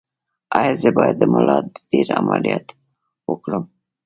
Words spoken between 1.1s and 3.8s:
د ملا د تیر عملیات وکړم؟